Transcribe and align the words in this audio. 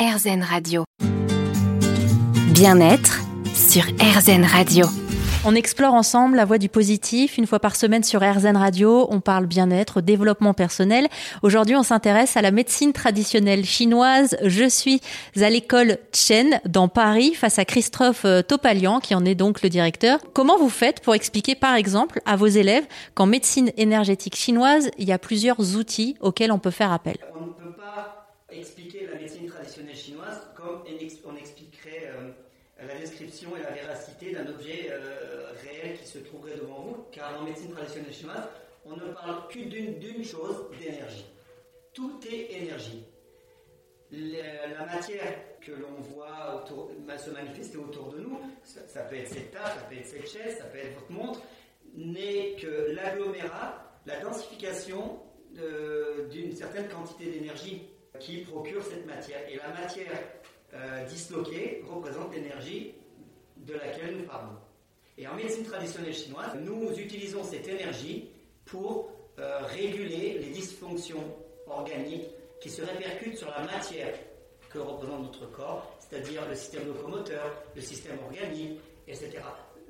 RZN 0.00 0.42
Radio. 0.42 0.84
Bien-être 2.54 3.20
sur 3.52 3.82
RZN 3.82 4.44
Radio. 4.46 4.86
On 5.44 5.54
explore 5.54 5.92
ensemble 5.92 6.36
la 6.36 6.46
voie 6.46 6.56
du 6.56 6.70
positif. 6.70 7.36
Une 7.36 7.46
fois 7.46 7.60
par 7.60 7.76
semaine 7.76 8.02
sur 8.02 8.22
RZN 8.22 8.56
Radio, 8.56 9.06
on 9.10 9.20
parle 9.20 9.44
bien-être, 9.44 10.00
développement 10.00 10.54
personnel. 10.54 11.06
Aujourd'hui, 11.42 11.76
on 11.76 11.82
s'intéresse 11.82 12.38
à 12.38 12.40
la 12.40 12.50
médecine 12.50 12.94
traditionnelle 12.94 13.66
chinoise. 13.66 14.38
Je 14.42 14.66
suis 14.66 15.02
à 15.38 15.50
l'école 15.50 15.98
Chen 16.14 16.62
dans 16.64 16.88
Paris 16.88 17.34
face 17.34 17.58
à 17.58 17.66
Christophe 17.66 18.24
euh, 18.24 18.40
Topalian, 18.40 19.00
qui 19.00 19.14
en 19.14 19.26
est 19.26 19.34
donc 19.34 19.60
le 19.60 19.68
directeur. 19.68 20.18
Comment 20.32 20.56
vous 20.56 20.70
faites 20.70 21.00
pour 21.00 21.14
expliquer, 21.14 21.54
par 21.54 21.74
exemple, 21.74 22.22
à 22.24 22.36
vos 22.36 22.46
élèves 22.46 22.86
qu'en 23.14 23.26
médecine 23.26 23.70
énergétique 23.76 24.36
chinoise, 24.36 24.90
il 24.96 25.06
y 25.06 25.12
a 25.12 25.18
plusieurs 25.18 25.76
outils 25.76 26.16
auxquels 26.22 26.52
on 26.52 26.58
peut 26.58 26.70
faire 26.70 26.90
appel 26.90 27.18
On 27.38 27.48
ne 27.48 27.52
peut 27.52 27.76
pas 27.76 28.20
expliquer 28.52 29.08
la 29.12 29.18
médecine 29.18 29.46
traditionnelle 29.46 29.96
chinoise 29.96 30.48
comme 30.56 30.82
on 31.24 31.36
expliquerait 31.36 32.10
euh, 32.12 32.32
et 33.48 33.62
la 33.62 33.70
véracité 33.70 34.32
d'un 34.32 34.46
objet 34.46 34.88
euh, 34.90 35.52
réel 35.62 35.98
qui 35.98 36.06
se 36.06 36.18
trouverait 36.18 36.56
devant 36.56 36.80
vous, 36.80 37.06
car 37.10 37.40
en 37.40 37.44
médecine 37.44 37.70
traditionnelle 37.70 38.12
chinoise, 38.12 38.48
on 38.84 38.96
ne 38.96 39.12
parle 39.12 39.48
que 39.48 39.58
d'une 39.58 40.24
chose, 40.24 40.66
d'énergie. 40.78 41.26
Tout 41.94 42.20
est 42.30 42.52
énergie. 42.52 43.04
La, 44.12 44.84
matière 44.86 45.34
que 45.60 45.72
l'on 45.72 46.00
voit 46.00 46.64
se 47.16 47.30
manifester 47.30 47.78
autour 47.78 48.12
de 48.12 48.18
nous, 48.18 48.40
ça, 48.64 49.02
peut 49.02 49.16
être 49.16 49.28
cette 49.28 49.52
table, 49.52 49.66
ça 49.66 49.86
peut 49.88 49.96
être 49.96 50.06
cette 50.06 50.28
chaise, 50.28 50.58
ça 50.58 50.64
peut 50.64 50.78
être 50.78 50.94
votre 50.94 51.12
montre, 51.12 51.40
n'est 51.94 52.56
que 52.60 52.92
l'agglomérat, 52.92 54.00
la 54.06 54.20
densification 54.20 55.20
d'une 56.30 56.54
certaine 56.56 56.88
quantité 56.88 57.26
d'énergie 57.26 57.88
qui 58.18 58.38
procure 58.38 58.82
cette 58.82 59.06
matière. 59.06 59.40
Et 59.48 59.56
la 59.56 59.68
matière 59.68 60.18
euh, 60.74 61.04
disloquée 61.04 61.82
représente 61.88 62.34
l'énergie 62.34 62.94
de 63.66 63.74
laquelle 63.74 64.16
nous 64.16 64.24
parlons. 64.24 64.56
Et 65.18 65.26
en 65.26 65.34
médecine 65.34 65.64
traditionnelle 65.64 66.14
chinoise, 66.14 66.56
nous 66.60 66.92
utilisons 66.98 67.44
cette 67.44 67.68
énergie 67.68 68.30
pour 68.64 69.10
euh, 69.38 69.58
réguler 69.66 70.38
les 70.38 70.50
dysfonctions 70.50 71.24
organiques 71.66 72.28
qui 72.60 72.70
se 72.70 72.82
répercutent 72.82 73.36
sur 73.36 73.50
la 73.50 73.62
matière 73.64 74.14
que 74.70 74.78
représente 74.78 75.22
notre 75.22 75.50
corps, 75.50 75.96
c'est-à-dire 75.98 76.46
le 76.48 76.54
système 76.54 76.86
locomoteur, 76.86 77.52
le 77.74 77.80
système 77.80 78.18
organique, 78.24 78.80
etc. 79.08 79.42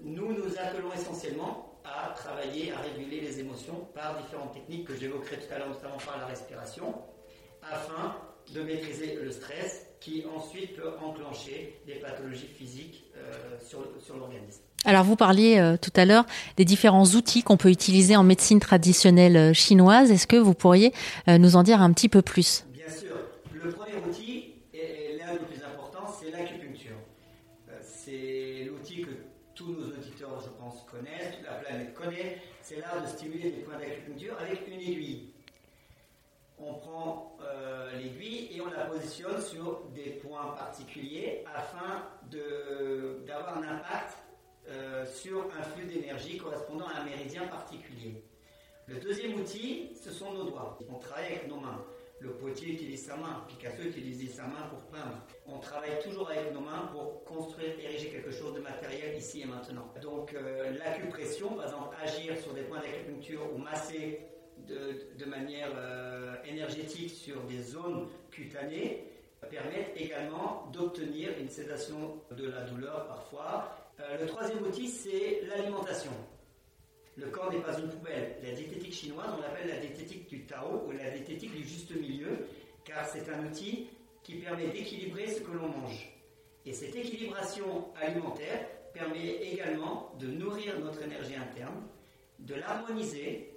Nous 0.03 0.33
nous 0.33 0.59
appelons 0.59 0.93
essentiellement 0.93 1.79
à 1.85 2.11
travailler, 2.15 2.73
à 2.73 2.81
réguler 2.81 3.21
les 3.21 3.41
émotions 3.41 3.87
par 3.95 4.17
différentes 4.23 4.53
techniques 4.55 4.87
que 4.87 4.97
j'évoquerai 4.97 5.39
tout 5.39 5.53
à 5.53 5.59
l'heure, 5.59 5.69
notamment 5.69 5.99
par 5.99 6.19
la 6.19 6.27
respiration, 6.27 6.95
afin 7.63 8.17
de 8.55 8.63
maîtriser 8.63 9.19
le 9.23 9.31
stress 9.31 9.87
qui 10.01 10.25
ensuite 10.35 10.77
peut 10.77 10.91
enclencher 11.01 11.81
des 11.87 11.95
pathologies 11.95 12.49
physiques 12.49 13.05
euh, 13.17 13.59
sur, 13.67 14.17
l'organisme. 14.17 14.63
Alors 14.85 15.05
vous 15.05 15.17
parliez 15.17 15.59
euh, 15.59 15.77
tout 15.77 15.93
à 15.95 16.07
l'heure 16.07 16.25
des 16.57 16.65
différents 16.65 17.05
outils 17.05 17.43
qu'on 17.43 17.59
peut 17.59 17.71
utiliser 17.71 18.17
en 18.17 18.23
médecine 18.23 18.61
traditionnelle 18.61 19.37
euh, 19.37 19.53
chinoise. 19.53 20.11
Est-ce 20.11 20.27
que 20.27 20.37
vous 20.37 20.55
pourriez 20.55 20.93
nous 21.29 21.57
en 21.57 21.63
dire 21.63 21.83
un 21.83 21.93
petit 21.93 22.09
peu 22.09 22.23
plus? 22.23 22.65
Bien 22.73 22.89
sûr. 22.89 23.15
Le 23.53 23.71
premier 23.71 23.97
outil, 24.09 24.55
et 24.73 25.19
l'un 25.19 25.35
des 25.35 25.41
plus 25.41 25.63
importants, 25.63 26.07
c'est 26.19 26.31
l'acupuncture. 26.31 26.97
c'est 27.83 28.65
l'outil 28.67 29.03
que 29.03 29.11
tous 29.55 29.73
nos 29.73 29.85
auditeurs, 29.85 30.41
je 30.43 30.49
pense, 30.59 30.87
connaissent, 30.91 31.37
toute 31.37 31.47
la 31.47 31.59
planète 31.59 31.95
connaît. 31.95 32.39
C'est 32.63 32.81
l'art 32.81 33.03
de 33.03 33.07
stimuler 33.07 33.51
des 33.51 33.63
points 33.63 33.79
d'acupuncture 33.79 34.35
avec 34.41 34.67
une 34.67 34.81
aiguille 34.81 35.35
on 36.63 36.75
prend 36.75 37.37
euh, 37.43 37.93
l'aiguille 37.97 38.49
et 38.55 38.61
on 38.61 38.71
la 38.71 38.85
positionne 38.85 39.41
sur 39.41 39.83
des 39.95 40.11
points 40.11 40.55
particuliers 40.59 41.45
afin 41.55 42.07
d'avoir 43.27 43.59
un 43.59 43.63
impact 43.63 44.19
euh, 44.69 45.07
sur 45.07 45.47
un 45.59 45.63
flux 45.63 45.87
d'énergie 45.87 46.37
correspondant 46.37 46.87
à 46.87 47.01
un 47.01 47.05
méridien 47.05 47.47
particulier. 47.47 48.23
Le 48.87 48.97
deuxième 49.01 49.35
outil, 49.35 49.91
ce 50.03 50.11
sont 50.11 50.33
nos 50.33 50.45
doigts. 50.45 50.79
On 50.89 50.99
travaille 50.99 51.27
avec 51.27 51.49
nos 51.49 51.61
mains. 51.61 51.85
Le 52.21 52.33
potier 52.33 52.75
utilise 52.75 53.07
sa 53.07 53.17
main, 53.17 53.45
Picasso 53.49 53.83
utilise 53.83 54.35
sa 54.35 54.43
main 54.43 54.69
pour 54.69 54.81
peindre. 54.91 55.25
On 55.47 55.59
travaille 55.59 55.99
toujours 56.03 56.31
avec 56.31 56.53
nos 56.53 56.61
mains 56.61 56.91
pour 56.93 57.25
construire, 57.25 57.79
ériger 57.81 58.11
quelque 58.11 58.31
chose 58.31 58.53
de 58.53 58.61
matériel 58.61 59.17
ici 59.17 59.41
et 59.41 59.47
maintenant. 59.47 59.91
Donc 60.03 60.35
euh, 60.35 60.77
l'acupression, 60.77 61.55
par 61.55 61.65
exemple, 61.65 61.97
agir 62.03 62.37
sur 62.39 62.53
des 62.53 62.63
points 62.63 62.81
d'acupuncture 62.81 63.41
ou 63.55 63.59
masser 63.59 64.21
de, 64.69 65.25
manière 65.25 65.71
euh, 65.77 66.37
énergétique 66.45 67.11
sur 67.11 67.41
des 67.43 67.63
zones 67.63 68.09
cutanées 68.31 69.05
permettent 69.51 69.93
également 69.97 70.69
d'obtenir 70.73 71.31
une 71.39 71.49
sédation 71.49 72.21
de 72.31 72.49
la 72.49 72.63
douleur 72.63 73.07
parfois. 73.07 73.75
Euh, 74.01 74.19
le 74.21 74.27
troisième 74.27 74.63
outil, 74.63 74.89
c'est 74.89 75.43
l'alimentation. 75.49 76.13
Le 77.17 77.27
corps 77.27 77.53
n'est 77.53 77.61
pas 77.61 77.79
une 77.79 77.89
poubelle. 77.89 78.37
La 78.43 78.53
diététique 78.53 78.93
chinoise, 78.93 79.29
on 79.37 79.41
l'appelle 79.41 79.69
la 79.69 79.79
diététique 79.79 80.29
du 80.29 80.45
Tao 80.47 80.85
ou 80.87 80.93
la 80.93 81.11
diététique 81.11 81.55
du 81.55 81.65
juste 81.65 81.95
milieu, 81.95 82.47
car 82.85 83.07
c'est 83.07 83.29
un 83.31 83.45
outil 83.47 83.89
qui 84.23 84.37
permet 84.37 84.69
d'équilibrer 84.69 85.27
ce 85.29 85.41
que 85.41 85.51
l'on 85.51 85.69
mange. 85.69 86.13
Et 86.67 86.73
cette 86.73 86.95
équilibration 86.95 87.93
alimentaire 88.01 88.67
permet 88.93 89.37
également 89.43 90.15
de 90.19 90.27
nourrir 90.29 90.79
notre 90.81 91.03
énergie 91.03 91.37
interne, 91.37 91.83
de 92.39 92.55
l'harmoniser 92.55 93.53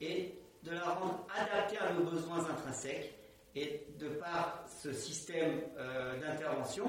et 0.00 0.34
de 0.68 0.74
la 0.74 0.82
rendre 0.82 1.26
adaptée 1.34 1.78
à 1.78 1.92
nos 1.92 2.10
besoins 2.10 2.40
intrinsèques. 2.50 3.14
Et 3.56 3.86
de 3.98 4.08
par 4.08 4.64
ce 4.82 4.92
système 4.92 5.52
euh, 5.78 6.12
d'intervention, 6.20 6.84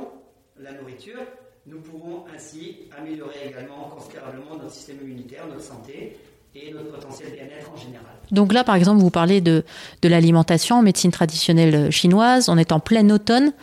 la 0.60 0.74
nourriture, 0.74 1.22
nous 1.66 1.80
pouvons 1.80 2.26
ainsi 2.36 2.90
améliorer 2.98 3.48
également 3.48 3.90
considérablement 3.90 4.58
notre 4.58 4.72
système 4.72 4.98
immunitaire, 5.02 5.48
notre 5.48 5.62
santé 5.62 6.18
et 6.54 6.74
notre 6.74 6.92
potentiel 6.92 7.32
bien-être 7.32 7.72
en 7.72 7.78
général. 7.78 8.06
Donc 8.32 8.54
là, 8.54 8.64
par 8.64 8.76
exemple, 8.76 9.00
vous 9.00 9.10
parlez 9.10 9.42
de, 9.42 9.64
de 10.02 10.10
l'alimentation 10.10 10.78
en 10.78 10.82
médecine 10.82 11.12
traditionnelle 11.12 11.92
chinoise. 11.92 12.50
On 12.50 12.58
est 12.58 12.72
en 12.72 12.80
plein 12.80 13.10
automne. 13.10 13.54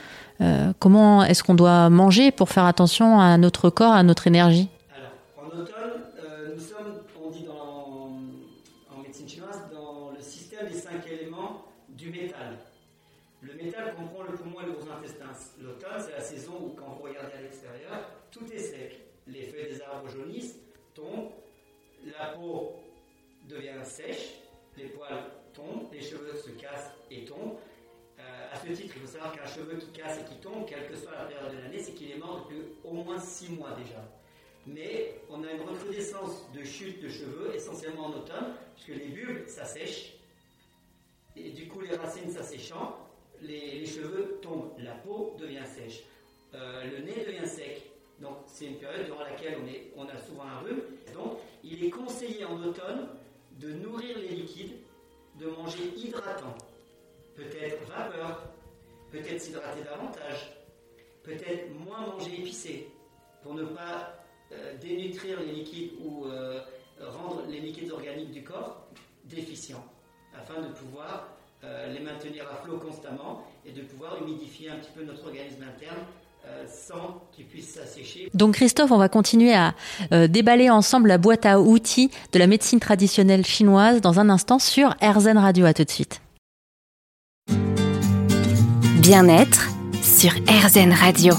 Euh, 0.40 0.72
comment 0.78 1.24
est-ce 1.24 1.42
qu'on 1.42 1.54
doit 1.54 1.88
manger 1.90 2.30
pour 2.30 2.48
faire 2.48 2.64
attention 2.64 3.20
à 3.20 3.36
notre 3.38 3.70
corps, 3.70 3.92
à 3.92 4.02
notre 4.02 4.26
énergie? 4.26 4.68
Sèche, 23.96 24.34
les 24.76 24.86
poils 24.86 25.24
tombent, 25.54 25.88
les 25.92 26.02
cheveux 26.02 26.36
se 26.36 26.50
cassent 26.50 26.92
et 27.10 27.24
tombent. 27.24 27.56
Euh, 28.18 28.52
à 28.52 28.56
ce 28.56 28.66
titre, 28.72 28.94
il 28.96 29.02
faut 29.02 29.06
savoir 29.06 29.32
qu'un 29.32 29.46
cheveu 29.46 29.76
qui 29.76 29.90
casse 29.92 30.18
et 30.20 30.24
qui 30.24 30.36
tombe, 30.36 30.66
quelle 30.66 30.86
que 30.88 30.96
soit 30.96 31.12
la 31.12 31.24
période 31.24 31.54
de 31.56 31.62
l'année, 31.62 31.82
c'est 31.82 31.92
qu'il 31.92 32.10
est 32.10 32.16
mort 32.16 32.46
depuis 32.46 32.62
au 32.84 32.92
moins 32.92 33.18
6 33.18 33.50
mois 33.50 33.72
déjà. 33.72 34.02
Mais 34.66 35.14
on 35.30 35.44
a 35.44 35.52
une 35.52 35.62
recrudescence 35.62 36.50
de 36.52 36.64
chute 36.64 37.02
de 37.02 37.08
cheveux, 37.08 37.54
essentiellement 37.54 38.06
en 38.06 38.12
automne, 38.14 38.54
puisque 38.74 39.00
les 39.00 39.08
bulbes 39.08 39.46
s'assèchent, 39.46 40.14
et 41.36 41.50
du 41.50 41.68
coup 41.68 41.80
les 41.80 41.94
racines 41.94 42.30
s'asséchant, 42.30 42.96
les, 43.42 43.84
cheveux 43.86 44.40
tombent, 44.42 44.72
la 44.78 44.92
peau 44.92 45.36
devient 45.38 45.66
sèche, 45.66 46.02
euh, 46.54 46.84
le 46.84 47.04
nez 47.04 47.24
devient 47.24 47.46
sec. 47.46 47.82
Donc 48.20 48.38
c'est 48.46 48.66
une 48.66 48.76
période 48.76 49.04
durant 49.04 49.22
laquelle 49.22 49.58
on, 49.62 49.66
est, 49.68 49.92
on 49.94 50.08
a 50.08 50.16
souvent 50.18 50.44
un 50.44 50.58
rhume. 50.60 50.80
Donc 51.14 51.38
il 51.62 51.84
est 51.84 51.90
conseillé 51.90 52.44
en 52.46 52.62
automne 52.62 53.08
de 53.56 53.72
nourrir 53.72 54.18
les 54.18 54.36
liquides, 54.36 54.76
de 55.38 55.46
manger 55.46 55.92
hydratant. 55.96 56.54
Peut-être 57.34 57.84
vapeur, 57.88 58.42
peut-être 59.10 59.40
s'hydrater 59.40 59.82
davantage, 59.82 60.52
peut-être 61.22 61.70
moins 61.74 62.06
manger 62.06 62.40
épicé 62.40 62.88
pour 63.42 63.54
ne 63.54 63.64
pas 63.64 64.14
euh, 64.52 64.76
dénutrir 64.78 65.40
les 65.40 65.52
liquides 65.52 65.92
ou 66.00 66.26
euh, 66.26 66.60
rendre 67.00 67.44
les 67.48 67.60
liquides 67.60 67.90
organiques 67.90 68.30
du 68.30 68.42
corps 68.42 68.88
déficients 69.24 69.84
afin 70.34 70.60
de 70.62 70.68
pouvoir 70.68 71.28
euh, 71.64 71.92
les 71.92 72.00
maintenir 72.00 72.48
à 72.50 72.56
flot 72.56 72.78
constamment 72.78 73.44
et 73.64 73.72
de 73.72 73.82
pouvoir 73.82 74.22
humidifier 74.22 74.70
un 74.70 74.76
petit 74.76 74.92
peu 74.92 75.02
notre 75.04 75.26
organisme 75.26 75.62
interne 75.62 75.98
sans 76.66 77.22
qu'il 77.32 77.46
puisse 77.46 77.74
s'assécher. 77.74 78.30
Donc 78.34 78.54
Christophe, 78.54 78.90
on 78.90 78.98
va 78.98 79.08
continuer 79.08 79.54
à 79.54 79.74
euh, 80.12 80.26
déballer 80.28 80.70
ensemble 80.70 81.08
la 81.08 81.18
boîte 81.18 81.46
à 81.46 81.60
outils 81.60 82.10
de 82.32 82.38
la 82.38 82.46
médecine 82.46 82.80
traditionnelle 82.80 83.44
chinoise 83.44 84.00
dans 84.00 84.20
un 84.20 84.28
instant 84.30 84.58
sur 84.58 84.94
RZN 85.02 85.38
Radio. 85.38 85.66
À 85.66 85.74
tout 85.74 85.84
de 85.84 85.90
suite. 85.90 86.20
Bien-être 89.00 89.68
sur 90.02 90.32
RZN 90.32 90.92
Radio. 90.92 91.34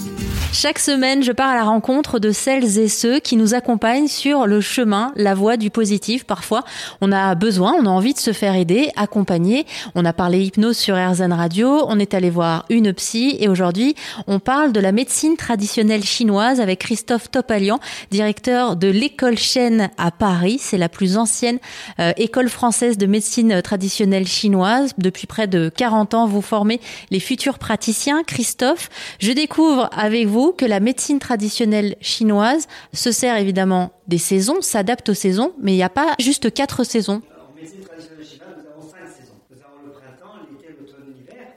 Chaque 0.53 0.79
semaine, 0.79 1.23
je 1.23 1.31
pars 1.31 1.49
à 1.49 1.55
la 1.55 1.65
rencontre 1.65 2.19
de 2.19 2.31
celles 2.31 2.79
et 2.79 2.87
ceux 2.87 3.19
qui 3.19 3.35
nous 3.35 3.53
accompagnent 3.53 4.07
sur 4.07 4.47
le 4.47 4.59
chemin, 4.59 5.11
la 5.15 5.35
voie 5.35 5.55
du 5.55 5.69
positif. 5.69 6.23
Parfois, 6.23 6.63
on 6.99 7.11
a 7.11 7.35
besoin, 7.35 7.73
on 7.73 7.85
a 7.85 7.89
envie 7.89 8.13
de 8.13 8.19
se 8.19 8.33
faire 8.33 8.55
aider, 8.55 8.89
accompagner. 8.95 9.65
On 9.93 10.03
a 10.03 10.13
parlé 10.13 10.39
hypnose 10.39 10.77
sur 10.77 10.95
RZN 10.95 11.33
Radio, 11.33 11.85
on 11.87 11.99
est 11.99 12.13
allé 12.13 12.29
voir 12.29 12.65
une 12.69 12.91
psy 12.93 13.37
et 13.39 13.49
aujourd'hui, 13.49 13.95
on 14.25 14.39
parle 14.39 14.71
de 14.71 14.79
la 14.79 14.91
médecine 14.91 15.35
traditionnelle 15.35 16.03
chinoise 16.03 16.59
avec 16.59 16.79
Christophe 16.79 17.29
Topalian, 17.29 17.79
directeur 18.09 18.77
de 18.77 18.87
l'école 18.87 19.37
Chêne 19.37 19.91
à 19.97 20.11
Paris. 20.11 20.57
C'est 20.59 20.79
la 20.79 20.89
plus 20.89 21.17
ancienne 21.17 21.59
euh, 21.99 22.13
école 22.17 22.49
française 22.49 22.97
de 22.97 23.05
médecine 23.05 23.61
traditionnelle 23.61 24.27
chinoise. 24.27 24.93
Depuis 24.97 25.27
près 25.27 25.47
de 25.47 25.69
40 25.69 26.13
ans, 26.13 26.25
vous 26.25 26.41
formez 26.41 26.79
les 27.11 27.19
futurs 27.19 27.59
praticiens. 27.59 28.23
Christophe, 28.23 28.89
je 29.19 29.33
découvre 29.33 29.89
avec 29.95 30.25
vous 30.25 30.36
que 30.55 30.65
la 30.65 30.79
médecine 30.79 31.19
traditionnelle 31.19 31.95
chinoise 32.01 32.67
se 32.93 33.11
sert 33.11 33.37
évidemment 33.37 33.91
des 34.07 34.17
saisons, 34.19 34.61
s'adapte 34.61 35.09
aux 35.09 35.13
saisons, 35.15 35.53
mais 35.59 35.73
il 35.73 35.77
n'y 35.77 35.83
a 35.83 35.89
pas 35.89 36.13
juste 36.19 36.53
quatre 36.53 36.83
saisons? 36.83 37.21
En 37.41 37.55
médecine 37.59 37.81
traditionnelle 37.81 38.25
chinoise, 38.25 38.55
nous 38.61 38.69
avons 38.69 38.81
cinq 38.81 39.07
saisons. 39.07 39.39
Nous 39.49 39.57
avons 39.57 39.81
le 39.85 39.91
printemps, 39.91 40.37
l'été, 40.51 40.67
l'automne, 40.77 41.09
l'hiver, 41.15 41.47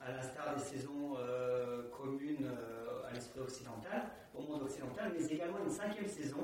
à 0.00 0.10
l'instar 0.10 0.50
des 0.56 0.62
saisons 0.62 1.14
euh, 1.16 1.88
communes 1.96 2.50
euh, 2.50 3.08
à 3.08 3.14
l'esprit 3.14 3.40
occidental, 3.40 4.02
au 4.36 4.42
monde 4.42 4.62
occidental, 4.66 5.14
mais 5.14 5.26
également 5.30 5.62
une 5.64 5.70
cinquième 5.72 6.10
saison 6.10 6.42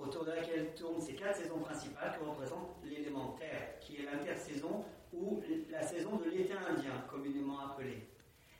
autour 0.00 0.24
de 0.24 0.30
laquelle 0.30 0.72
tournent 0.74 1.00
ces 1.00 1.12
quatre 1.12 1.36
saisons 1.36 1.60
principales 1.60 2.08
qui 2.10 2.24
représentent 2.24 2.80
l'élément 2.88 3.36
terre, 3.38 3.60
qui 3.84 4.00
est 4.00 4.08
l'intersaison 4.08 4.88
ou 5.12 5.42
la 5.70 5.82
saison 5.86 6.16
de 6.16 6.30
l'été 6.32 6.56
indien, 6.56 6.96
communément 7.12 7.60
appelée. 7.68 8.08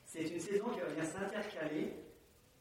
C'est 0.05 0.29
une 0.29 0.41
saison 0.41 0.67
qui 0.75 0.81
va 0.81 0.87
venir 0.93 1.05
s'intercaler 1.07 2.10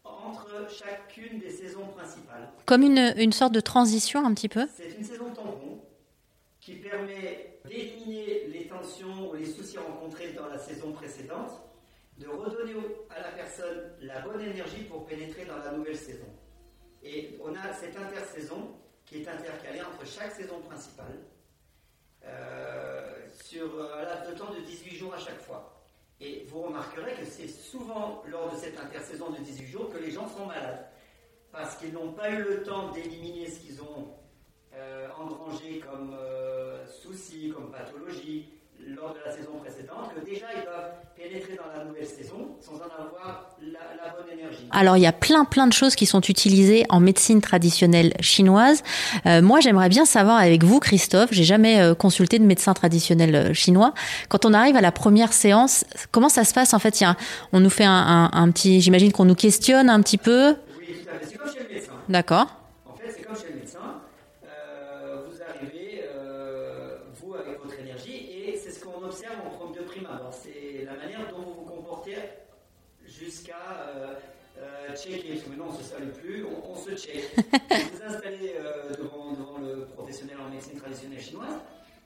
entre 0.03 0.69
chacune 0.69 1.39
des 1.39 1.49
saisons 1.49 1.87
principales. 1.87 2.49
Comme 2.65 2.83
une, 2.83 3.13
une 3.17 3.31
sorte 3.31 3.53
de 3.53 3.59
transition 3.59 4.25
un 4.25 4.33
petit 4.33 4.49
peu 4.49 4.67
C'est 4.75 4.97
une 4.97 5.03
saison 5.03 5.29
tampon 5.31 5.81
qui 6.59 6.75
permet 6.75 7.59
d'éliminer 7.65 8.47
les 8.47 8.67
tensions 8.67 9.31
ou 9.31 9.35
les 9.35 9.45
soucis 9.45 9.77
rencontrés 9.77 10.33
dans 10.33 10.47
la 10.47 10.57
saison 10.57 10.91
précédente, 10.91 11.51
de 12.17 12.27
redonner 12.27 12.73
à 13.09 13.21
la 13.21 13.29
personne 13.31 13.93
la 14.01 14.19
bonne 14.21 14.41
énergie 14.41 14.83
pour 14.83 15.05
pénétrer 15.05 15.45
dans 15.45 15.57
la 15.57 15.71
nouvelle 15.71 15.97
saison. 15.97 16.27
Et 17.01 17.37
on 17.41 17.55
a 17.55 17.73
cette 17.73 17.95
intersaison 17.95 18.75
qui 19.05 19.21
est 19.21 19.27
intercalée 19.27 19.81
entre 19.81 20.05
chaque 20.05 20.33
saison 20.33 20.59
principale 20.59 21.17
euh, 22.25 23.15
sur 23.43 23.65
un 23.95 24.03
laps 24.03 24.29
de 24.29 24.37
temps 24.37 24.53
de 24.53 24.59
18 24.59 24.95
jours 24.95 25.13
à 25.13 25.19
chaque 25.19 25.39
fois. 25.41 25.78
Et 26.21 26.45
vous 26.49 26.63
remarquerez 26.63 27.13
que 27.13 27.25
c'est 27.25 27.47
souvent 27.47 28.23
lors 28.27 28.51
de 28.51 28.57
cette 28.57 28.77
intersaison 28.77 29.29
de 29.29 29.37
18 29.37 29.67
jours 29.67 29.89
que 29.89 29.97
les 29.97 30.11
gens 30.11 30.27
sont 30.27 30.45
malades. 30.45 30.85
Parce 31.51 31.75
qu'ils 31.77 31.93
n'ont 31.93 32.11
pas 32.11 32.29
eu 32.29 32.43
le 32.43 32.63
temps 32.63 32.91
d'éliminer 32.91 33.49
ce 33.49 33.59
qu'ils 33.59 33.81
ont 33.81 34.13
euh, 34.73 35.07
engrangé 35.17 35.79
comme 35.79 36.13
euh, 36.13 36.85
soucis, 36.87 37.51
comme 37.55 37.71
pathologie 37.71 38.49
lors 39.01 39.13
de 39.13 39.19
la 39.25 39.31
saison 39.31 39.51
précédente, 39.61 40.11
que 40.15 40.25
déjà 40.25 40.45
ils 40.55 40.63
doivent 40.63 40.91
pénétrer 41.15 41.55
dans 41.55 41.77
la 41.77 41.85
nouvelle 41.85 42.05
saison 42.05 42.55
sans 42.61 42.75
en 42.75 42.89
avoir 43.05 43.55
la, 43.61 43.79
la, 44.03 44.13
bonne 44.13 44.31
énergie. 44.37 44.67
Alors 44.71 44.97
il 44.97 45.01
y 45.01 45.07
a 45.07 45.11
plein 45.11 45.45
plein 45.45 45.67
de 45.67 45.73
choses 45.73 45.95
qui 45.95 46.05
sont 46.05 46.21
utilisées 46.21 46.85
en 46.89 46.99
médecine 46.99 47.41
traditionnelle 47.41 48.13
chinoise. 48.21 48.83
Euh, 49.25 49.41
moi 49.41 49.59
j'aimerais 49.59 49.89
bien 49.89 50.05
savoir 50.05 50.37
avec 50.37 50.63
vous 50.63 50.79
Christophe, 50.79 51.29
j'ai 51.31 51.43
jamais 51.43 51.79
euh, 51.81 51.95
consulté 51.95 52.39
de 52.39 52.45
médecin 52.45 52.73
traditionnel 52.73 53.35
euh, 53.35 53.53
chinois. 53.53 53.93
Quand 54.29 54.45
on 54.45 54.53
arrive 54.53 54.75
à 54.75 54.81
la 54.81 54.91
première 54.91 55.33
séance, 55.33 55.85
comment 56.11 56.29
ça 56.29 56.43
se 56.43 56.53
passe 56.53 56.73
en 56.73 56.79
fait? 56.79 56.99
Il 57.01 57.03
y 57.03 57.07
a, 57.07 57.15
On 57.53 57.59
nous 57.59 57.69
fait 57.69 57.85
un, 57.85 57.91
un, 57.91 58.31
un 58.33 58.51
petit, 58.51 58.81
j'imagine 58.81 59.11
qu'on 59.11 59.25
nous 59.25 59.35
questionne 59.35 59.89
un 59.89 60.01
petit 60.01 60.17
peu. 60.17 60.55
Oui, 60.79 60.95
tout 61.03 61.09
à 61.09 61.19
fait. 61.19 61.25
C'est 61.31 61.37
comme 61.37 61.51
chez 61.51 61.63
le 61.67 61.73
médecin. 61.73 61.91
D'accord. 62.07 62.47
En 62.85 62.95
fait, 62.95 63.13
c'est 63.15 63.23
comme 63.23 63.35
chez 63.35 63.53
le 63.53 63.59
médecin. 63.59 63.79
Euh, 64.43 65.23
vous 65.27 65.37
arrivez, 65.41 66.03
euh, 66.15 66.97
vous, 67.21 67.33
avec 67.35 67.61
votre 67.63 67.79
énergie, 67.79 68.27
et 68.47 68.48
ce 68.79 68.85
qu'on 68.85 69.03
observe 69.03 69.35
en 69.45 69.49
prendre 69.49 69.73
de 69.75 69.81
prime 69.81 70.05
abord. 70.05 70.33
C'est 70.33 70.85
la 70.85 70.93
manière 70.93 71.27
dont 71.29 71.39
vous 71.41 71.53
vous 71.53 71.65
comportez 71.65 72.15
jusqu'à 73.05 73.57
euh, 73.87 74.13
euh, 74.59 74.95
checker. 74.95 75.41
Maintenant, 75.47 75.67
on 75.69 75.73
ne 75.73 75.77
se 75.77 75.83
salue 75.83 76.09
plus, 76.11 76.45
on, 76.45 76.71
on 76.71 76.75
se 76.75 76.95
check. 76.95 77.23
vous 77.37 77.97
vous 77.97 78.03
installez 78.03 78.55
euh, 78.59 78.89
devant, 78.97 79.31
devant 79.33 79.57
le 79.59 79.85
professionnel 79.85 80.37
en 80.45 80.49
médecine 80.49 80.79
traditionnelle 80.79 81.21
chinoise, 81.21 81.59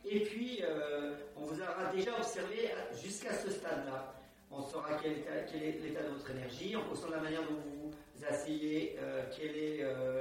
et 0.05 0.19
puis 0.21 0.61
euh, 0.63 1.13
on 1.37 1.45
vous 1.45 1.61
aura 1.61 1.91
déjà 1.93 2.17
observé 2.17 2.69
jusqu'à 3.01 3.33
ce 3.33 3.49
stade-là. 3.51 4.13
On 4.51 4.61
saura 4.61 4.95
quel, 5.01 5.13
état- 5.13 5.43
quel 5.51 5.63
est 5.63 5.79
l'état 5.83 6.03
de 6.03 6.09
votre 6.09 6.29
énergie, 6.29 6.75
en 6.75 6.83
fonction 6.83 7.07
de 7.07 7.13
la 7.13 7.21
manière 7.21 7.41
dont 7.41 7.55
vous 7.55 7.89
vous 8.15 8.25
asseyez, 8.29 8.95
euh, 9.01 9.23
quel 9.35 9.55
est 9.57 9.77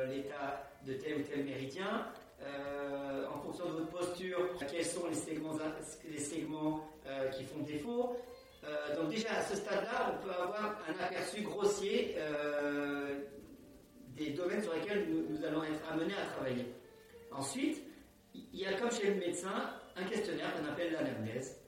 l'état 0.09 0.65
de 0.87 0.95
tel 0.95 1.19
ou 1.19 1.23
tel 1.23 1.45
méridien, 1.45 2.07
euh, 2.44 3.25
en 3.33 3.39
fonction 3.41 3.67
de 3.67 3.73
votre 3.73 3.91
posture, 3.91 4.39
quels 4.71 4.85
sont 4.85 5.06
les 5.06 5.15
segments, 5.15 5.56
les 6.11 6.19
segments 6.19 6.81
euh, 7.06 7.29
qui 7.29 7.44
font 7.44 7.61
défaut. 7.61 8.17
Euh, 8.65 8.97
donc 8.97 9.11
déjà 9.11 9.33
à 9.35 9.43
ce 9.43 9.56
stade-là, 9.56 10.15
on 10.15 10.25
peut 10.25 10.33
avoir 10.33 10.79
un 10.89 11.05
aperçu 11.05 11.43
grossier 11.43 12.17
des 14.17 14.31
domaines 14.31 14.62
sur 14.62 14.75
lesquels 14.75 15.09
nous, 15.09 15.25
nous 15.31 15.44
allons 15.44 15.62
être 15.65 15.81
amenés 15.91 16.15
à 16.15 16.27
travailler. 16.35 16.67
Ensuite, 17.31 17.83
il 18.35 18.61
y 18.61 18.67
a 18.67 18.75
comme 18.75 18.91
chez 18.91 19.09
le 19.09 19.15
médecin 19.15 19.71
un 19.97 20.05
questionnaire 20.05 20.55
qu'on 20.55 20.69
appelle 20.69 20.93
l'anamnèse 20.93 21.59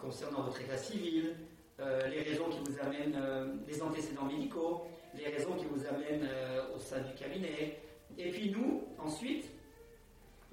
concernant 0.00 0.42
votre 0.42 0.60
état 0.60 0.76
civil, 0.76 1.36
les 1.78 2.22
raisons 2.22 2.48
qui 2.48 2.58
vous 2.58 2.78
amènent, 2.80 3.62
les 3.66 3.82
antécédents 3.82 4.24
médicaux, 4.24 4.82
les 5.14 5.28
raisons 5.28 5.54
qui 5.56 5.64
vous 5.66 5.86
amènent 5.86 6.28
au 6.74 6.78
sein 6.78 7.00
du 7.00 7.14
cabinet. 7.14 7.78
Et 8.18 8.30
puis 8.30 8.50
nous, 8.50 8.82
ensuite, 8.98 9.46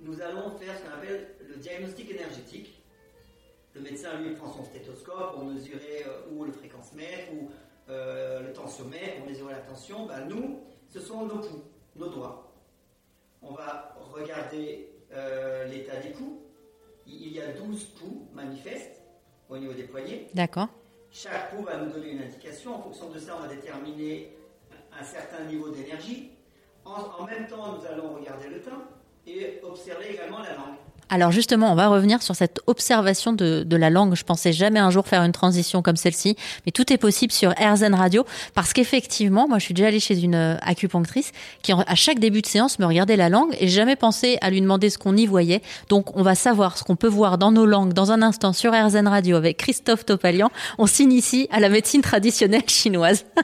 nous 0.04 0.22
allons 0.22 0.52
faire 0.52 0.78
ce 0.78 0.84
qu'on 0.84 0.98
appelle 0.98 1.28
le 1.48 1.56
diagnostic 1.56 2.10
énergétique. 2.12 2.82
Le 3.76 3.82
médecin, 3.82 4.20
lui, 4.20 4.36
prend 4.36 4.52
son 4.52 4.64
stéthoscope 4.64 5.34
pour 5.34 5.46
mesurer 5.46 6.04
euh, 6.08 6.32
ou 6.32 6.44
le 6.44 6.52
fréquence-mètre 6.52 7.32
ou 7.34 7.50
euh, 7.90 8.42
le 8.42 8.54
tensiomètre 8.54 9.18
pour 9.18 9.30
mesurer 9.30 9.54
la 9.54 9.60
tension. 9.60 10.06
Ben, 10.06 10.28
nous, 10.28 10.64
ce 10.88 11.00
sont 11.00 11.26
nos 11.26 11.38
pouls, 11.38 11.64
nos 11.96 12.10
doigts. 12.10 12.52
On 13.42 13.54
va 13.54 13.96
regarder 14.14 14.90
euh, 15.14 15.66
l'état 15.66 15.98
des 15.98 16.10
pouls. 16.10 16.42
Il 17.06 17.32
y 17.32 17.42
a 17.42 17.52
12 17.54 17.84
pouls 17.86 18.28
manifestes 18.34 19.02
au 19.50 19.58
niveau 19.58 19.74
des 19.74 19.84
poignets. 19.84 20.28
D'accord. 20.34 20.68
Chaque 21.12 21.52
pot 21.52 21.64
va 21.64 21.78
nous 21.78 21.92
donner 21.92 22.12
une 22.12 22.22
indication. 22.22 22.76
En 22.76 22.82
fonction 22.82 23.10
de 23.10 23.20
ça, 23.20 23.36
on 23.38 23.48
va 23.48 23.54
déterminer 23.54 24.36
un 24.92 25.04
certain 25.04 25.44
niveau 25.46 25.70
d'énergie. 25.70 26.32
En, 26.86 27.02
en, 27.20 27.26
même 27.26 27.48
temps, 27.48 27.78
nous 27.78 27.86
allons 27.86 28.16
regarder 28.16 28.50
le 28.50 28.62
temps 28.62 28.84
et 29.28 29.60
observer 29.64 30.12
également 30.12 30.40
la 30.40 30.54
langue. 30.56 30.76
Alors 31.12 31.32
justement, 31.32 31.72
on 31.72 31.76
va 31.76 31.88
revenir 31.88 32.22
sur 32.22 32.36
cette 32.36 32.62
observation 32.68 33.34
de, 33.34 33.64
de, 33.64 33.76
la 33.76 33.90
langue. 33.90 34.14
Je 34.16 34.24
pensais 34.24 34.54
jamais 34.54 34.80
un 34.80 34.92
jour 34.92 35.08
faire 35.08 35.24
une 35.24 35.32
transition 35.32 35.82
comme 35.82 35.96
celle-ci, 35.96 36.36
mais 36.66 36.72
tout 36.72 36.94
est 36.94 36.98
possible 36.98 37.34
sur 37.34 37.52
RZN 37.52 37.96
Radio 37.96 38.26
parce 38.54 38.74
qu'effectivement, 38.74 39.48
moi 39.48 39.58
je 39.58 39.66
suis 39.66 39.74
déjà 39.74 39.88
allée 39.88 40.00
chez 40.00 40.22
une 40.22 40.60
acupunctrice 40.62 41.32
qui 41.64 41.72
à 41.72 41.96
chaque 41.96 42.20
début 42.20 42.42
de 42.42 42.46
séance 42.46 42.78
me 42.78 42.86
regardait 42.86 43.16
la 43.16 43.30
langue 43.30 43.56
et 43.60 43.68
jamais 43.68 43.96
pensé 43.96 44.38
à 44.42 44.52
lui 44.52 44.62
demander 44.62 44.92
ce 44.92 45.00
qu'on 45.00 45.18
y 45.18 45.26
voyait. 45.26 45.64
Donc 45.90 46.16
on 46.16 46.22
va 46.22 46.36
savoir 46.36 46.78
ce 46.78 46.84
qu'on 46.84 46.96
peut 46.96 47.08
voir 47.08 47.40
dans 47.40 47.52
nos 47.52 47.66
langues 47.66 47.94
dans 47.94 48.12
un 48.12 48.22
instant 48.22 48.54
sur 48.54 48.72
RZN 48.72 49.08
Radio 49.08 49.36
avec 49.36 49.58
Christophe 49.58 50.06
Topalian. 50.06 50.52
On 50.78 50.86
s'initie 50.86 51.48
à 51.52 51.60
la 51.60 51.70
médecine 51.70 52.02
traditionnelle 52.02 52.70
chinoise. 52.70 53.26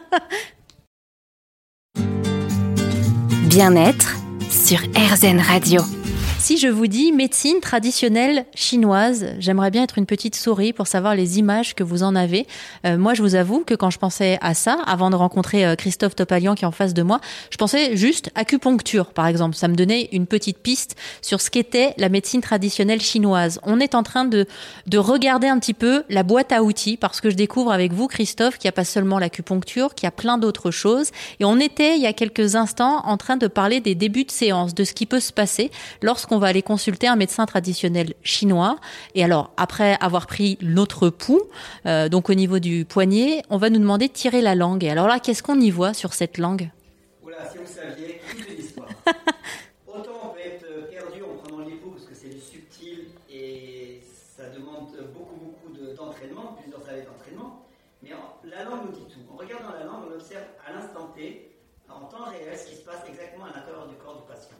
Bien-être 3.49 4.24
sur 4.55 4.79
RZN 4.95 5.39
Radio. 5.41 6.04
Si 6.45 6.59
je 6.59 6.67
vous 6.67 6.85
dis 6.85 7.11
médecine 7.11 7.59
traditionnelle 7.59 8.45
chinoise, 8.53 9.29
j'aimerais 9.39 9.71
bien 9.71 9.81
être 9.81 9.97
une 9.97 10.05
petite 10.05 10.35
souris 10.35 10.73
pour 10.73 10.85
savoir 10.85 11.15
les 11.15 11.39
images 11.39 11.73
que 11.73 11.83
vous 11.83 12.03
en 12.03 12.15
avez. 12.15 12.45
Euh, 12.85 12.99
moi, 12.99 13.15
je 13.15 13.23
vous 13.23 13.33
avoue 13.33 13.63
que 13.63 13.73
quand 13.73 13.89
je 13.89 13.97
pensais 13.97 14.37
à 14.41 14.53
ça, 14.53 14.77
avant 14.85 15.09
de 15.09 15.15
rencontrer 15.15 15.65
euh, 15.65 15.75
Christophe 15.75 16.15
Topalian 16.15 16.53
qui 16.53 16.63
est 16.63 16.67
en 16.67 16.71
face 16.71 16.93
de 16.93 17.01
moi, 17.01 17.19
je 17.49 17.57
pensais 17.57 17.97
juste 17.97 18.29
acupuncture, 18.35 19.07
par 19.07 19.25
exemple. 19.25 19.55
Ça 19.55 19.67
me 19.67 19.73
donnait 19.73 20.07
une 20.11 20.27
petite 20.27 20.59
piste 20.59 20.95
sur 21.23 21.41
ce 21.41 21.49
qu'était 21.49 21.95
la 21.97 22.09
médecine 22.09 22.41
traditionnelle 22.41 23.01
chinoise. 23.01 23.59
On 23.63 23.79
est 23.79 23.95
en 23.95 24.03
train 24.03 24.25
de, 24.25 24.45
de 24.85 24.97
regarder 24.99 25.47
un 25.47 25.57
petit 25.57 25.73
peu 25.73 26.03
la 26.09 26.21
boîte 26.21 26.51
à 26.51 26.61
outils 26.61 26.95
parce 26.95 27.21
que 27.21 27.31
je 27.31 27.35
découvre 27.35 27.71
avec 27.71 27.91
vous, 27.91 28.05
Christophe, 28.05 28.59
qu'il 28.59 28.67
n'y 28.67 28.73
a 28.73 28.73
pas 28.73 28.85
seulement 28.85 29.17
l'acupuncture, 29.17 29.95
qu'il 29.95 30.05
y 30.05 30.09
a 30.09 30.11
plein 30.11 30.37
d'autres 30.37 30.69
choses. 30.69 31.09
Et 31.39 31.45
on 31.45 31.59
était, 31.59 31.95
il 31.95 32.03
y 32.03 32.07
a 32.07 32.13
quelques 32.13 32.53
instants, 32.53 33.01
en 33.03 33.17
train 33.17 33.37
de 33.37 33.47
parler 33.47 33.79
des 33.79 33.95
débuts 33.95 34.25
de 34.25 34.31
séance, 34.31 34.75
de 34.75 34.83
ce 34.83 34.93
qui 34.93 35.07
peut 35.07 35.19
se 35.19 35.33
passer 35.33 35.71
lorsqu'on 36.03 36.34
on 36.35 36.39
va 36.39 36.47
aller 36.47 36.61
consulter 36.61 37.07
un 37.07 37.15
médecin 37.15 37.45
traditionnel 37.45 38.13
chinois. 38.21 38.77
Et 39.15 39.23
alors, 39.23 39.51
après 39.57 39.97
avoir 40.01 40.27
pris 40.27 40.57
notre 40.61 41.09
pouls, 41.09 41.43
euh, 41.85 42.09
donc 42.09 42.29
au 42.29 42.33
niveau 42.33 42.59
du 42.59 42.85
poignet, 42.85 43.41
on 43.49 43.57
va 43.57 43.69
nous 43.69 43.79
demander 43.79 44.07
de 44.07 44.13
tirer 44.13 44.41
la 44.41 44.53
langue. 44.53 44.83
Et 44.83 44.89
alors 44.89 45.07
là, 45.07 45.19
qu'est-ce 45.19 45.41
qu'on 45.41 45.59
y 45.59 45.71
voit 45.71 45.93
sur 45.93 46.13
cette 46.13 46.37
langue? 46.37 46.69
Oula, 47.23 47.37
si 47.51 47.57
vous 47.57 47.65
saviez, 47.65 48.19
toute 48.29 48.49
une 48.49 48.59
histoire. 48.59 48.89
Autant 49.87 50.11
on 50.23 50.27
peut 50.29 50.41
être 50.43 50.89
perdu 50.89 51.23
en 51.23 51.37
prenant 51.41 51.63
les 51.65 51.75
pouls 51.75 51.91
parce 51.91 52.05
que 52.05 52.15
c'est 52.15 52.35
du 52.35 52.41
subtil 52.41 53.05
et 53.31 54.01
ça 54.37 54.49
demande 54.49 54.91
beaucoup, 55.13 55.35
beaucoup 55.35 55.71
d'entraînement, 55.95 56.57
de, 56.57 56.61
plusieurs 56.61 56.89
années 56.89 57.05
d'entraînement. 57.07 57.65
Mais 58.03 58.11
en, 58.13 58.35
la 58.43 58.65
langue 58.65 58.87
nous 58.87 58.91
dit 58.91 59.07
tout. 59.07 59.23
En 59.33 59.37
regardant 59.37 59.71
la 59.79 59.85
langue, 59.85 60.03
on 60.11 60.13
observe 60.13 60.43
à 60.67 60.73
l'instant 60.73 61.13
T 61.15 61.51
en 61.89 62.05
temps 62.07 62.25
réel 62.25 62.57
ce 62.57 62.67
qui 62.69 62.75
se 62.75 62.83
passe 62.83 63.07
exactement 63.07 63.45
à 63.45 63.55
l'intérieur 63.55 63.87
du 63.87 63.95
corps 63.95 64.17
du 64.17 64.27
patient. 64.27 64.57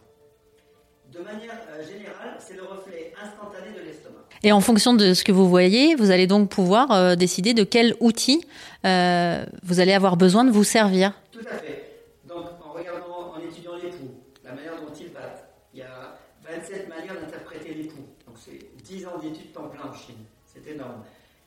De 1.14 1.20
manière 1.20 1.58
euh, 1.70 1.86
générale, 1.86 2.36
c'est 2.40 2.56
le 2.56 2.64
reflet 2.64 3.14
instantané 3.22 3.72
de 3.78 3.86
l'estomac. 3.86 4.20
Et 4.44 4.52
en 4.52 4.60
fonction 4.62 4.94
de 4.94 5.14
ce 5.14 5.24
que 5.24 5.32
vous 5.32 5.48
voyez, 5.48 5.96
vous 5.96 6.12
allez 6.12 6.28
donc 6.28 6.50
pouvoir 6.50 6.92
euh, 6.92 7.16
décider 7.16 7.54
de 7.54 7.64
quel 7.64 7.96
outil 8.00 8.46
euh, 8.86 9.46
vous 9.64 9.80
allez 9.80 9.94
avoir 9.94 10.18
besoin 10.18 10.44
de 10.44 10.52
vous 10.52 10.64
servir. 10.64 11.14
Tout 11.32 11.40
à 11.50 11.56
fait. 11.58 12.04
Donc, 12.28 12.46
en 12.64 12.74
regardant, 12.74 13.34
en 13.36 13.40
étudiant 13.40 13.76
les 13.82 13.90
pouls, 13.90 14.16
la 14.44 14.54
manière 14.54 14.76
dont 14.76 14.94
ils 15.00 15.12
battent, 15.12 15.48
il 15.74 15.80
y 15.80 15.84
a 15.84 16.18
27 16.44 16.90
manières 16.90 17.16
d'interpréter 17.16 17.74
les 17.74 17.84
pouls. 17.86 18.08
Donc, 18.28 18.36
c'est 18.38 18.60
10 18.84 19.06
ans 19.08 19.18
d'études 19.22 19.54
temps 19.54 19.70
plein 19.70 19.90
en 19.90 19.94
Chine. 19.94 20.26
C'est 20.46 20.68
énorme. 20.70 21.04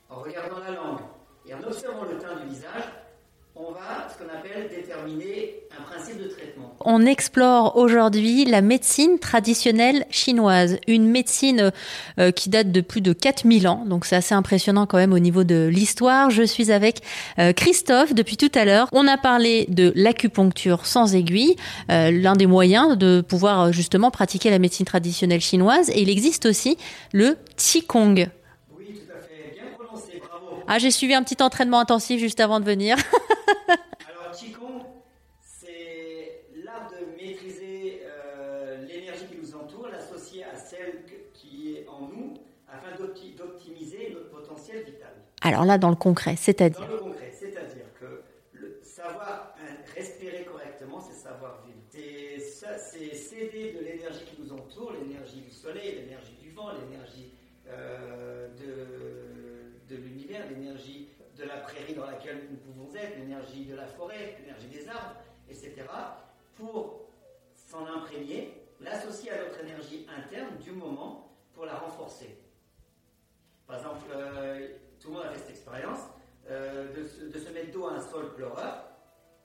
En 0.09 0.21
regardant 0.21 0.59
la 0.59 0.71
langue 0.71 1.01
et 1.45 1.53
en 1.53 1.63
observant 1.63 2.03
le 2.03 2.17
teint 2.17 2.35
du 2.43 2.49
visage, 2.49 2.83
on 3.55 3.71
va, 3.71 4.07
ce 4.09 4.23
qu'on 4.23 4.29
appelle, 4.29 4.69
déterminer 4.69 5.55
un 5.77 5.83
principe 5.83 6.17
de 6.17 6.27
traitement. 6.27 6.75
On 6.81 7.05
explore 7.05 7.75
aujourd'hui 7.75 8.45
la 8.45 8.61
médecine 8.61 9.19
traditionnelle 9.19 10.05
chinoise, 10.09 10.77
une 10.87 11.09
médecine 11.09 11.71
euh, 12.19 12.31
qui 12.31 12.49
date 12.49 12.71
de 12.71 12.79
plus 12.79 13.01
de 13.01 13.11
4000 13.11 13.67
ans, 13.67 13.83
donc 13.85 14.05
c'est 14.05 14.15
assez 14.15 14.33
impressionnant 14.33 14.85
quand 14.85 14.97
même 14.97 15.11
au 15.11 15.19
niveau 15.19 15.43
de 15.43 15.67
l'histoire. 15.67 16.29
Je 16.29 16.43
suis 16.43 16.71
avec 16.71 17.01
euh, 17.37 17.51
Christophe 17.51 18.13
depuis 18.13 18.37
tout 18.37 18.51
à 18.55 18.63
l'heure. 18.63 18.87
On 18.93 19.07
a 19.07 19.17
parlé 19.17 19.65
de 19.67 19.91
l'acupuncture 19.93 20.85
sans 20.85 21.13
aiguille, 21.13 21.57
euh, 21.91 22.11
l'un 22.11 22.37
des 22.37 22.47
moyens 22.47 22.97
de 22.97 23.21
pouvoir 23.27 23.73
justement 23.73 24.09
pratiquer 24.09 24.51
la 24.51 24.59
médecine 24.59 24.85
traditionnelle 24.85 25.41
chinoise, 25.41 25.89
et 25.89 26.01
il 26.01 26.09
existe 26.09 26.45
aussi 26.45 26.77
le 27.11 27.37
Qigong. 27.57 28.29
Oui, 28.77 28.85
tout 28.85 29.11
à 29.11 29.21
fait. 29.21 29.53
Bien 29.53 29.63
prononcé, 29.77 30.21
bravo. 30.25 30.63
Ah, 30.67 30.79
j'ai 30.79 30.91
suivi 30.91 31.13
un 31.13 31.23
petit 31.23 31.43
entraînement 31.43 31.79
intensif 31.79 32.21
juste 32.21 32.39
avant 32.39 32.61
de 32.61 32.65
venir. 32.65 32.95
Qigong, 34.39 34.83
c'est 35.41 36.45
l'art 36.63 36.89
de 36.89 37.05
maîtriser 37.21 38.01
euh, 38.05 38.85
l'énergie 38.85 39.25
qui 39.25 39.37
nous 39.37 39.55
entoure, 39.55 39.89
l'associer 39.91 40.43
à 40.45 40.55
celle 40.55 41.03
qui 41.33 41.75
est 41.75 41.87
en 41.87 42.07
nous, 42.07 42.33
afin 42.67 42.95
d'opti- 42.95 43.35
d'optimiser 43.35 44.11
notre 44.13 44.29
potentiel 44.29 44.83
vital. 44.83 45.11
Alors 45.41 45.65
là, 45.65 45.77
dans 45.77 45.89
le 45.89 45.95
concret, 45.95 46.35
c'est-à-dire 46.37 46.87
laquelle 62.29 62.47
nous 62.49 62.57
pouvons 62.57 62.93
être, 62.95 63.17
l'énergie 63.17 63.65
de 63.65 63.75
la 63.75 63.85
forêt, 63.85 64.37
l'énergie 64.41 64.67
des 64.67 64.87
arbres, 64.87 65.15
etc., 65.49 65.73
pour 66.55 67.01
s'en 67.53 67.85
imprégner, 67.85 68.53
l'associer 68.81 69.31
à 69.31 69.37
notre 69.45 69.59
énergie 69.63 70.05
interne 70.17 70.57
du 70.63 70.71
moment 70.71 71.31
pour 71.53 71.65
la 71.65 71.75
renforcer. 71.75 72.37
Par 73.67 73.77
exemple, 73.77 74.05
euh, 74.15 74.67
tout 74.99 75.09
le 75.09 75.13
monde 75.15 75.23
a 75.25 75.29
fait 75.31 75.39
cette 75.39 75.49
expérience 75.51 75.99
euh, 76.49 76.93
de, 76.95 77.03
se, 77.07 77.25
de 77.25 77.39
se 77.39 77.51
mettre 77.51 77.71
dos 77.71 77.87
à 77.87 77.93
un 77.93 78.01
sol 78.01 78.33
pleureur. 78.35 78.85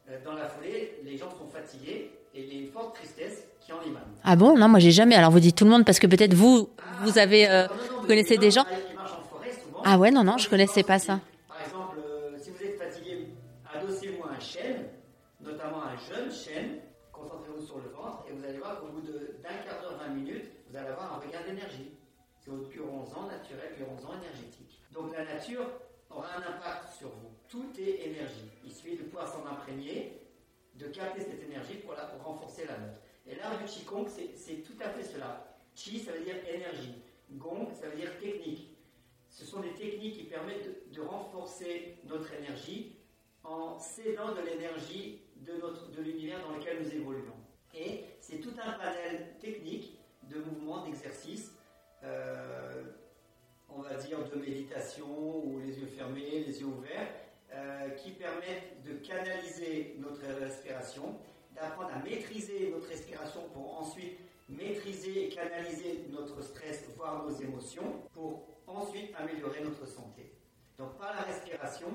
Euh, 0.08 0.22
dans 0.24 0.34
la 0.34 0.46
foulée, 0.48 1.00
les 1.04 1.16
gens 1.16 1.30
sont 1.30 1.46
fatigués 1.48 2.10
et 2.34 2.42
il 2.42 2.52
y 2.54 2.58
a 2.58 2.60
une 2.62 2.70
forte 2.72 2.94
tristesse 2.96 3.44
qui 3.60 3.72
en 3.72 3.80
émane. 3.82 4.02
Ah 4.22 4.36
bon? 4.36 4.56
Non, 4.56 4.68
moi 4.68 4.78
j'ai 4.78 4.90
jamais. 4.90 5.14
Alors 5.14 5.30
vous 5.30 5.40
dites 5.40 5.56
tout 5.56 5.64
le 5.64 5.70
monde 5.70 5.84
parce 5.84 5.98
que 5.98 6.06
peut-être 6.06 6.34
vous, 6.34 6.68
vous 7.00 7.18
avez, 7.18 7.46
Ah, 7.46 7.68
non, 7.68 7.74
non, 7.74 7.80
vous 7.96 8.00
mais 8.02 8.06
connaissez 8.08 8.38
des 8.38 8.50
gens. 8.50 8.64
qui 8.64 8.94
marchent 8.94 9.14
en 9.14 9.22
forêt, 9.22 9.50
souvent, 9.50 9.80
Ah 9.84 9.98
ouais, 9.98 10.10
non, 10.10 10.24
non, 10.24 10.38
je 10.38 10.48
connaissais 10.48 10.82
pas 10.82 10.98
ça. 10.98 11.14
aussi. 11.14 11.22
Par 11.48 11.60
exemple, 11.66 11.96
euh, 11.98 12.38
si 12.38 12.50
vous 12.50 12.62
êtes 12.64 12.78
fatigué, 12.78 13.28
adossez-vous 13.74 14.22
à 14.24 14.30
un 14.36 14.40
chêne, 14.40 14.84
notamment 15.40 15.82
un 15.84 15.96
jeune 15.96 16.30
chêne, 16.32 16.78
concentrez-vous 17.12 17.64
sur 17.64 17.78
le 17.78 17.88
ventre 17.90 18.24
et 18.28 18.32
vous 18.32 18.44
allez 18.44 18.58
voir 18.58 18.80
qu'au 18.80 18.88
bout 18.88 19.00
de- 19.02 19.36
d'un 19.42 19.56
quart 19.64 19.80
d'heure, 19.80 19.98
20 20.06 20.14
minutes, 20.14 20.44
vous 20.70 20.76
allez 20.76 20.88
avoir 20.88 21.14
un 21.14 21.16
regain 21.26 21.40
d'énergie. 21.46 21.92
C'est 22.44 22.50
votre 22.50 22.68
guronzan 22.70 23.26
naturel, 23.26 23.74
guronzan 23.78 24.20
énergétique. 24.20 24.82
Donc 24.92 25.12
la 25.12 25.24
nature 25.24 25.66
aura 26.10 26.36
un 26.36 26.42
impact 26.42 26.94
sur 26.98 27.08
vous. 27.08 27.30
Tout 27.48 27.70
est 27.78 28.06
énergie. 28.06 28.50
Il 28.64 28.72
suffit 28.72 28.96
de 28.96 29.04
pouvoir 29.04 29.32
s'en 29.32 29.46
imprégner, 29.46 30.20
de 30.74 30.88
capter 30.88 31.22
cette 31.22 31.42
énergie 31.42 31.76
pour, 31.76 31.94
la, 31.94 32.06
renforcer 32.22 32.66
la 32.66 32.76
nôtre. 32.76 33.00
Et 33.26 33.36
l'art 33.36 33.58
du 33.58 33.64
Qigong, 33.64 34.06
c'est 34.08 34.62
tout 34.62 34.76
à 34.80 34.90
fait 34.90 35.04
cela. 35.04 35.56
Qi, 35.74 35.98
ça 35.98 36.12
veut 36.12 36.22
dire 36.22 36.36
énergie. 36.46 36.94
Gong, 37.32 37.68
ça 37.72 37.88
veut 37.88 37.96
dire 37.96 38.18
technique. 38.18 38.76
Ce 39.30 39.46
sont 39.46 39.60
des 39.60 39.72
techniques 39.72 40.18
qui 40.18 40.24
permettent 40.24 40.92
de, 40.92 41.00
renforcer 41.00 41.96
notre 42.04 42.32
énergie 42.34 42.96
en 43.42 43.78
cédant 43.78 44.34
de 44.34 44.42
l'énergie 44.42 45.22
de, 45.36 45.54
de 45.96 46.02
l'univers 46.02 46.46
dans 46.46 46.56
lequel 46.56 46.82
nous 46.82 46.94
évoluons. 46.94 47.34
Et 47.74 48.04
c'est 48.20 48.38
tout 48.38 48.54
un 48.62 48.72
panel 48.72 49.33
méditation 54.94 55.44
ou 55.44 55.60
les 55.60 55.78
yeux 55.78 55.86
fermés, 55.86 56.44
les 56.46 56.60
yeux 56.60 56.66
ouverts, 56.66 57.08
euh, 57.52 57.90
qui 57.90 58.10
permettent 58.12 58.82
de 58.84 58.94
canaliser 58.94 59.96
notre 59.98 60.22
respiration, 60.40 61.18
d'apprendre 61.54 61.90
à 61.94 61.98
maîtriser 61.98 62.70
notre 62.70 62.88
respiration 62.88 63.48
pour 63.52 63.80
ensuite 63.80 64.18
maîtriser 64.48 65.26
et 65.26 65.28
canaliser 65.28 66.04
notre 66.10 66.42
stress, 66.42 66.84
voire 66.96 67.24
nos 67.24 67.34
émotions, 67.34 68.02
pour 68.12 68.46
ensuite 68.66 69.14
améliorer 69.16 69.62
notre 69.62 69.86
santé. 69.86 70.32
Donc 70.78 70.96
par 70.98 71.14
la 71.14 71.22
respiration, 71.22 71.88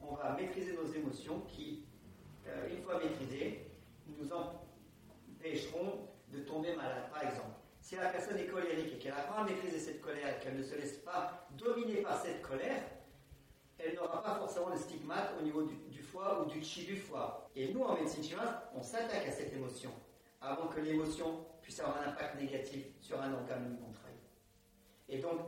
on 0.00 0.14
va 0.14 0.36
maîtriser 0.36 0.72
nos 0.72 0.86
émotions 0.92 1.40
qui, 1.48 1.84
euh, 2.46 2.68
une 2.70 2.82
fois 2.82 2.98
maîtrisées, 2.98 3.66
nous 4.06 4.28
empêcheront 4.32 6.08
de 6.32 6.40
tomber 6.40 6.74
malade. 6.74 7.10
Par 7.10 7.22
exemple, 7.22 7.56
si 7.80 7.96
la 7.96 8.08
personne 8.08 8.38
est 8.38 8.46
colérique 8.46 8.94
et 8.94 8.98
qu'elle 8.98 9.12
apprend 9.12 9.42
à 9.42 9.44
maîtriser 9.44 9.78
cette 9.78 10.00
colère, 10.00 10.40
qu'elle 10.40 10.56
ne 10.56 10.62
se 10.62 10.74
laisse 10.74 10.98
pas 10.98 11.37
dominer 11.58 12.02
par 12.02 12.20
cette 12.20 12.42
colère, 12.42 12.82
elle 13.78 13.94
n'aura 13.94 14.22
pas 14.22 14.34
forcément 14.36 14.70
de 14.70 14.76
stigmate 14.76 15.34
au 15.38 15.42
niveau 15.42 15.62
du, 15.62 16.02
foie 16.02 16.42
ou 16.42 16.50
du 16.50 16.62
chi 16.62 16.84
du 16.84 16.96
foie. 16.96 17.48
Et 17.54 17.72
nous, 17.72 17.82
en 17.82 17.94
médecine 17.94 18.24
chinoise, 18.24 18.54
on 18.74 18.82
s'attaque 18.82 19.26
à 19.26 19.30
cette 19.30 19.52
émotion 19.52 19.90
avant 20.40 20.68
que 20.68 20.80
l'émotion 20.80 21.44
puisse 21.62 21.80
avoir 21.80 22.00
un 22.02 22.10
impact 22.10 22.40
négatif 22.40 22.86
sur 23.00 23.20
un 23.20 23.32
organe 23.32 23.76
qu'on 23.78 23.92
travaille. 23.92 24.08
Et 25.08 25.18
donc, 25.18 25.40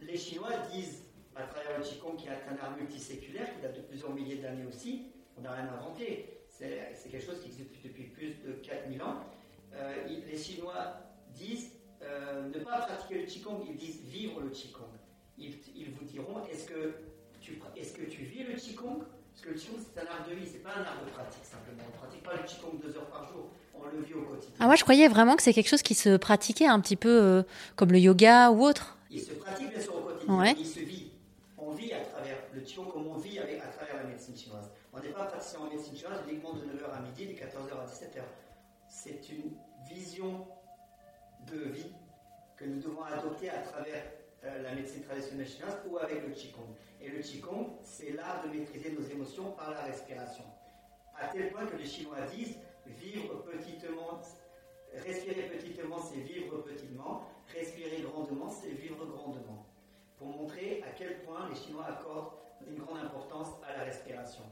les 0.00 0.16
Chinois 0.16 0.56
disent, 0.72 1.04
à 1.36 1.42
travers 1.44 1.78
le 1.78 1.84
Qigong, 1.84 2.16
qui 2.16 2.26
est 2.26 2.30
un 2.30 2.56
art 2.62 2.76
multiséculaire, 2.76 3.54
qui 3.54 3.60
date 3.60 3.76
de 3.76 3.82
plusieurs 3.82 4.12
milliers 4.12 4.36
d'années 4.36 4.66
aussi, 4.66 5.12
on 5.36 5.42
n'a 5.42 5.52
rien 5.52 5.68
inventé, 5.68 6.40
c'est 6.48 7.10
quelque 7.10 7.24
chose 7.24 7.40
qui 7.40 7.48
existe 7.48 7.70
depuis 7.82 8.04
plus 8.04 8.34
de 8.44 8.52
4000 8.62 9.02
ans. 9.02 9.24
Euh, 9.72 10.06
les 10.06 10.36
Chinois 10.36 10.96
disent 11.28 11.72
euh, 12.02 12.48
ne 12.48 12.58
pas 12.58 12.80
pratiquer 12.80 13.20
le 13.20 13.26
Qigong, 13.26 13.64
ils 13.68 13.76
disent 13.76 14.00
vivre 14.02 14.40
le 14.40 14.50
Qigong. 14.50 14.90
Ils, 15.40 15.54
ils 15.74 15.90
vous 15.92 16.04
diront 16.04 16.44
est-ce 16.50 16.64
que, 16.66 16.94
tu, 17.40 17.60
est-ce 17.76 17.92
que 17.94 18.02
tu 18.04 18.22
vis 18.24 18.44
le 18.44 18.54
Qigong? 18.54 18.98
Parce 19.32 19.42
que 19.42 19.48
le 19.50 19.54
Qigong, 19.54 19.78
c'est 19.80 20.00
un 20.00 20.06
art 20.06 20.28
de 20.28 20.34
vie, 20.34 20.46
c'est 20.46 20.58
pas 20.62 20.70
un 20.76 20.82
art 20.82 21.02
de 21.04 21.10
pratique 21.10 21.44
simplement. 21.44 21.82
On 21.86 21.92
ne 21.94 21.98
pratique 21.98 22.22
pas 22.22 22.34
le 22.36 22.42
Qigong 22.46 22.78
deux 22.82 22.96
heures 22.96 23.06
par 23.10 23.24
jour, 23.32 23.48
on 23.74 23.84
le 23.86 24.02
vit 24.02 24.14
au 24.14 24.22
quotidien. 24.22 24.54
Ah 24.60 24.66
moi 24.66 24.76
je 24.76 24.82
croyais 24.82 25.08
vraiment 25.08 25.36
que 25.36 25.42
c'est 25.42 25.52
quelque 25.54 25.68
chose 25.68 25.82
qui 25.82 25.94
se 25.94 26.16
pratiquait 26.16 26.66
un 26.66 26.80
petit 26.80 26.96
peu 26.96 27.08
euh, 27.22 27.42
comme 27.76 27.92
le 27.92 27.98
yoga 27.98 28.50
ou 28.50 28.62
autre. 28.64 28.98
Il 29.10 29.20
se 29.20 29.32
pratique 29.32 29.70
bien 29.70 29.80
sûr 29.80 29.96
au 29.96 30.00
quotidien, 30.02 30.38
Ouais. 30.38 30.54
il 30.58 30.66
se 30.66 30.80
vit. 30.80 31.10
On 31.56 31.70
vit 31.72 31.92
à 31.92 32.00
travers 32.00 32.36
le 32.52 32.60
Qigong 32.60 32.88
comme 32.92 33.06
on 33.06 33.16
vit 33.16 33.38
avec- 33.38 33.60
à 33.62 33.68
travers 33.68 33.96
la 33.96 34.04
médecine 34.04 34.36
chinoise. 34.36 34.70
On 34.92 35.00
n'est 35.00 35.08
pas 35.08 35.24
praticien 35.24 35.60
en 35.60 35.70
médecine 35.70 35.96
chinoise 35.96 36.18
uniquement 36.28 36.52
de 36.52 36.60
9h 36.62 36.92
à 36.92 37.00
midi, 37.00 37.26
de 37.28 37.32
14h 37.32 37.80
à 37.80 37.86
17h. 37.86 38.22
C'est 38.88 39.28
une 39.30 39.52
vision 39.88 40.46
de 41.50 41.56
vie 41.70 41.92
que 42.56 42.64
nous 42.66 42.80
devons 42.80 43.02
adopter 43.04 43.48
à 43.48 43.58
travers 43.62 44.02
euh, 44.44 44.62
la 44.62 44.74
médecine 44.74 45.02
traditionnelle 45.02 45.46
chinoise 45.46 45.78
ou 45.88 45.98
avec 45.98 46.26
le 46.26 46.32
Qigong. 46.32 46.74
Et 47.00 47.08
le 47.08 47.18
Qigong, 47.20 47.78
c'est 47.82 48.12
l'art 48.12 48.42
de 48.44 48.48
maîtriser 48.48 48.90
nos 48.92 49.02
émotions 49.02 49.52
par 49.52 49.70
la 49.70 49.82
respiration. 49.82 50.44
À 51.14 51.28
tel 51.28 51.50
point 51.50 51.66
que 51.66 51.76
les 51.76 51.84
Chinois 51.84 52.22
disent 52.34 52.56
vivre 52.86 53.42
petitement, 53.42 54.20
respirer 54.94 55.42
petitement, 55.42 55.98
c'est 55.98 56.20
vivre 56.20 56.58
petitement, 56.62 57.22
respirer 57.54 58.02
grandement, 58.02 58.48
c'est 58.48 58.70
vivre 58.70 59.04
grandement. 59.04 59.66
Pour 60.16 60.28
montrer 60.28 60.82
à 60.82 60.90
quel 60.96 61.20
point 61.20 61.48
les 61.50 61.56
Chinois 61.56 61.86
accordent 61.86 62.32
une 62.66 62.76
grande 62.76 63.00
importance 63.00 63.48
à 63.68 63.76
la 63.76 63.84
respiration. 63.84 64.42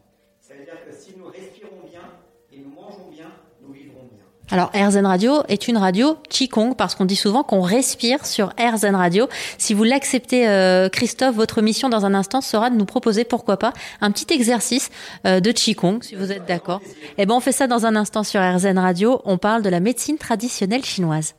Ça 0.40 0.54
veut 0.54 0.64
dire 0.64 0.84
que 0.84 0.92
si 0.92 1.16
nous 1.16 1.26
respirons 1.26 1.80
bien 1.86 2.20
et 2.52 2.58
nous 2.58 2.70
mangeons 2.70 3.08
bien, 3.08 3.32
nous 3.60 3.72
vivrons 3.72 4.04
bien. 4.04 4.27
Alors 4.50 4.70
RZN 4.74 5.04
Radio 5.04 5.42
est 5.48 5.68
une 5.68 5.76
radio 5.76 6.16
Qigong 6.30 6.74
parce 6.74 6.94
qu'on 6.94 7.04
dit 7.04 7.16
souvent 7.16 7.42
qu'on 7.42 7.60
respire 7.60 8.24
sur 8.24 8.54
RZN 8.58 8.94
Radio. 8.94 9.28
Si 9.58 9.74
vous 9.74 9.84
l'acceptez, 9.84 10.48
euh, 10.48 10.88
Christophe, 10.88 11.34
votre 11.34 11.60
mission 11.60 11.90
dans 11.90 12.06
un 12.06 12.14
instant 12.14 12.40
sera 12.40 12.70
de 12.70 12.76
nous 12.76 12.86
proposer, 12.86 13.24
pourquoi 13.24 13.58
pas, 13.58 13.74
un 14.00 14.10
petit 14.10 14.32
exercice 14.32 14.90
euh, 15.26 15.40
de 15.40 15.52
Qigong, 15.52 16.02
si 16.02 16.14
vous 16.14 16.32
êtes 16.32 16.46
d'accord. 16.46 16.80
Eh 17.18 17.26
ben 17.26 17.34
on 17.34 17.40
fait 17.40 17.52
ça 17.52 17.66
dans 17.66 17.84
un 17.84 17.94
instant 17.94 18.22
sur 18.22 18.40
RZN 18.40 18.78
Radio. 18.78 19.20
On 19.26 19.36
parle 19.36 19.62
de 19.62 19.68
la 19.68 19.80
médecine 19.80 20.16
traditionnelle 20.16 20.84
chinoise. 20.84 21.34